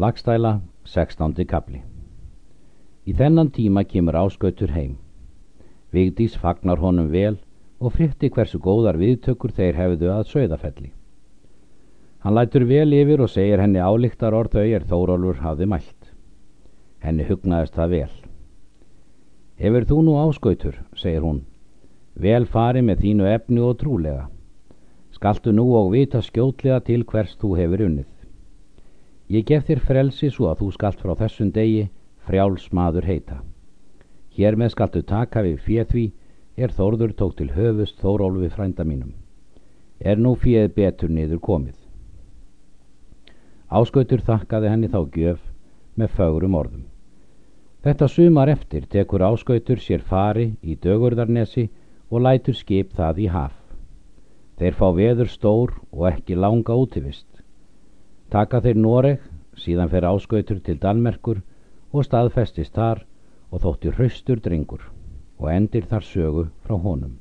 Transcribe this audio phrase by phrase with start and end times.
[0.00, 1.34] Lagstæla, 16.
[1.44, 1.82] kapli
[3.04, 4.94] Í þennan tíma kemur áskautur heim.
[5.92, 7.34] Vigdís fagnar honum vel
[7.78, 10.88] og frétti hversu góðar viðtökur þeir hefðu að sögðafelli.
[12.24, 16.08] Hann lætur vel yfir og segir henni álíktar orð þau er Þórólfur hafði mælt.
[17.04, 18.16] Henni hugnaðist það vel.
[19.60, 21.44] Hefur þú nú áskautur, segir hún,
[22.16, 24.30] vel fari með þínu efni og trúlega.
[25.12, 28.08] Skaltu nú og vita skjótlega til hvers þú hefur unnið.
[29.32, 31.86] Ég gef þér frelsi svo að þú skalt frá þessum degi
[32.26, 33.38] frjáls maður heita.
[34.36, 36.04] Hér með skaltu taka við fjöð því
[36.56, 39.14] er Þórður tók til höfust Þórólfi frænda mínum.
[40.04, 41.78] Er nú fjöð betur niður komið.
[43.72, 45.40] Áskautur þakkaði henni þá gjöf
[45.96, 46.84] með fögurum orðum.
[47.82, 51.70] Þetta sumar eftir tekur áskautur sér fari í dögurðarnesi
[52.12, 53.56] og lætur skip það í haf.
[54.60, 57.31] Þeir fá veður stór og ekki langa útivist.
[58.32, 59.24] Taka þeir Noreg,
[59.60, 61.42] síðan fer áskautur til Danmerkur
[61.92, 63.02] og staðfestist þar
[63.52, 64.86] og þótti hraustur drengur
[65.36, 67.18] og endir þar sögu frá honum.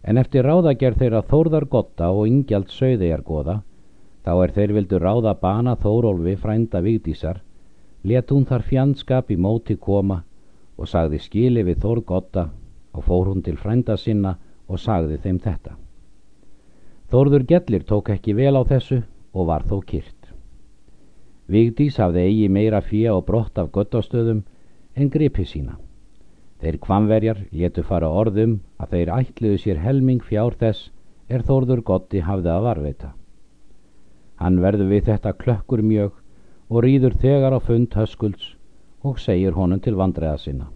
[0.00, 3.58] En eftir ráðagerð þeirra Þórðar Gotta og Ingjald Söðegar goða,
[4.24, 7.42] þá er þeir vildu ráða bana Þórólfi frænda Vigdísar,
[8.02, 10.22] let hún þar fjandskap í móti koma
[10.80, 12.48] og sagði skili við Þór Gotta
[12.96, 14.38] og fór hún til frænda sinna
[14.72, 15.76] og sagði þeim þetta.
[17.12, 20.32] Þórður Gellir tók ekki vel á þessu og var þó kyrt.
[21.50, 24.42] Vigdís hafði eigi meira fíja og brott af göttastöðum
[24.94, 25.78] en gripi sína.
[26.60, 30.90] Þeir kvamverjar letu fara orðum að þeir ætluðu sér helming fjár þess
[31.28, 33.10] er þórður gotti hafði að varveita.
[34.40, 36.12] Hann verður við þetta klökkur mjög
[36.70, 38.54] og rýður þegar á fund höskulds
[39.02, 40.70] og segir honum til vandræða sinna.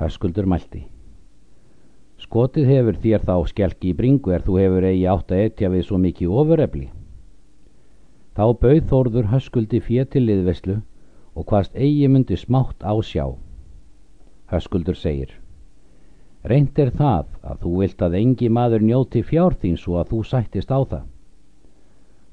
[0.00, 0.86] Höskuldur mælti.
[2.20, 5.84] Skotið hefur þér þá skelki í bringu er þú hefur eigi átt að etja við
[5.86, 6.86] svo mikið ofurefli.
[8.36, 10.76] Þá bauð Þórður höskuldi fétil liðveslu
[11.36, 13.32] og hvaðst eigi myndi smátt á sjá.
[14.52, 15.32] Höskuldur segir
[16.44, 20.20] Reynd er það að þú vilt að engi maður njóti fjár þín svo að þú
[20.28, 21.08] sættist á það.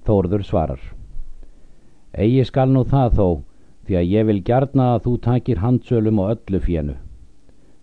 [0.03, 0.83] Þórður svarar
[2.13, 3.28] Egi skal nú það þó
[3.88, 6.97] því að ég vil gjarna að þú takir handsölum og öllu fjennu.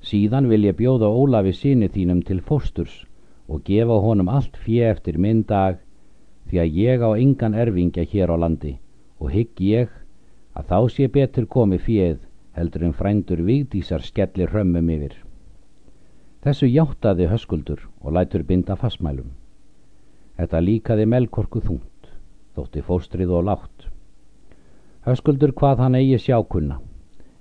[0.05, 3.07] Síðan vil ég bjóða Ólafi síni þínum til fósturs
[3.49, 5.81] og gefa honum allt fjö eftir minn dag
[6.51, 8.75] því að ég á engan erfingja hér á landi
[9.23, 9.93] og hygg ég
[10.59, 12.19] að þá sé betur komið fjöð
[12.59, 15.15] heldur en frændur vigdísar skellir hrömmum yfir.
[16.43, 19.31] Þessu hjáttaði höskuldur og lætur binda fastmælum.
[20.41, 22.11] Þetta líkaði melkorku þungt,
[22.57, 23.87] þótti fóstrið og látt.
[25.07, 26.81] Höskuldur hvað hann eigi sjákunna,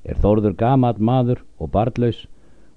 [0.04, 2.28] er þórður gamat maður og barlaus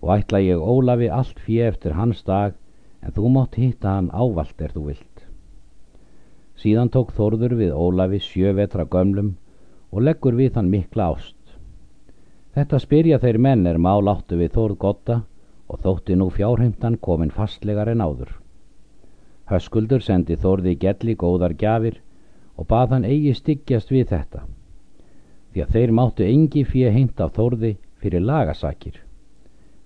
[0.01, 2.57] og ætla ég Ólafi allt fjö eftir hans dag
[3.03, 5.27] en þú mátt hitta hann ávalt er þú vilt.
[6.63, 9.33] Síðan tók Þórður við Ólafi sjövetra gömlum
[9.91, 11.39] og leggur við hann mikla ást.
[12.55, 15.17] Þetta spyrja þeir menn er mál áttu við Þórð Gotta
[15.67, 18.31] og þótti nú fjárheimtan komin fastlegar en áður.
[19.51, 21.99] Höskuldur sendi Þórði gelli góðar gjafir
[22.55, 24.45] og bað hann eigi styggjast við þetta.
[25.53, 29.01] Því að þeir máttu engi fyrir heimt af Þórði fyrir lagasakir.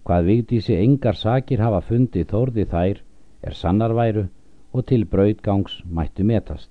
[0.05, 3.01] Hvað vigdísi engar sakir hafa fundið Þórði þær
[3.47, 4.29] er sannarværu
[4.77, 6.71] og til brautgangs mættu metast.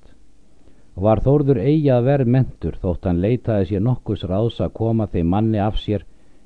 [0.96, 5.32] Var Þórður eigi að verð mentur þótt hann leitaði sér nokkus ráðs að koma þeim
[5.34, 6.06] manni af sér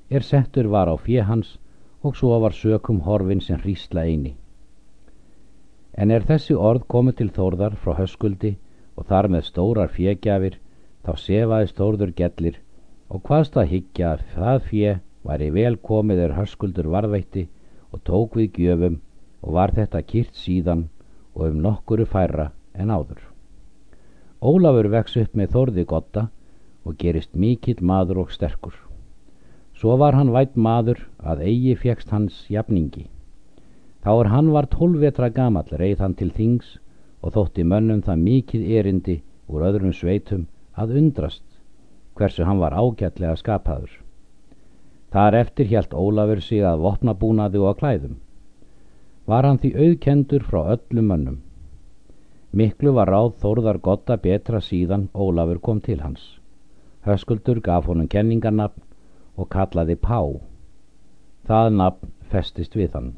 [0.09, 1.57] er settur var á fjehans
[2.01, 4.33] og svo var sökum horfin sem hrísla eini.
[5.93, 8.55] En er þessi orð komið til Þórðar frá höskuldi
[8.95, 10.57] og þar með stórar fjegjafir
[11.05, 12.61] þá sefaðist Þórður gellir
[13.09, 14.93] og hvaðst að higgja að það fje
[15.27, 17.49] væri vel komið er höskuldur varðvætti
[17.91, 19.01] og tók við gjöfum
[19.43, 20.87] og var þetta kýrt síðan
[21.39, 23.21] og um nokkuru færra en áður.
[24.43, 26.25] Ólafur vex upp með þorði gotta
[26.83, 28.75] og gerist mikill maður og sterkur.
[29.79, 33.07] Svo var hann vætt maður að eigi fjekst hans jafningi.
[34.03, 36.77] Þá er hann var tólvetra gamall reið hann til þings
[37.23, 39.17] og þótti mönnum það mikið erindi
[39.47, 41.45] úr öðrum sveitum að undrast
[42.19, 43.91] hversu hann var ágætlega skapaður.
[45.11, 48.19] Þar eftir hjælt Ólafur sig að vopnabúnaðu og klæðum
[49.29, 51.39] var hann því auðkendur frá öllum mönnum.
[52.51, 56.23] Miklu var ráð Þórðar Gotta betra síðan Ólafur kom til hans.
[57.05, 58.81] Höskuldur gaf honum kenningarnafn
[59.37, 60.19] og kallaði Pá.
[61.45, 63.11] Það nafn festist við hann.